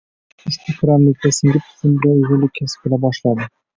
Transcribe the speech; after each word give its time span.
ushbu 0.51 0.71
qaramlikka 0.77 1.31
singib, 1.39 1.67
tizim 1.73 1.93
bilan 2.01 2.25
uyg‘unlik 2.25 2.57
kasb 2.61 2.87
qila 2.87 3.01
boshlaydi 3.05 3.51